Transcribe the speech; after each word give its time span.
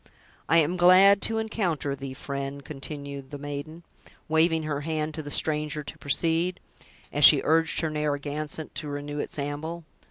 "I 0.49 0.57
am 0.57 0.77
glad 0.77 1.21
to 1.21 1.37
encounter 1.37 1.95
thee, 1.95 2.15
friend," 2.15 2.65
continued 2.65 3.29
the 3.29 3.37
maiden, 3.37 3.83
waving 4.27 4.63
her 4.63 4.81
hand 4.81 5.13
to 5.13 5.21
the 5.21 5.29
stranger 5.29 5.83
to 5.83 5.97
proceed, 5.99 6.59
as 7.13 7.23
she 7.23 7.41
urged 7.43 7.81
her 7.81 7.89
Narragansett 7.91 8.73
to 8.73 8.87
renew 8.87 9.19
its 9.19 9.37
amble. 9.37 9.83